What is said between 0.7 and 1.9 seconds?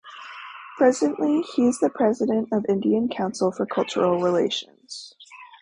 Presently he is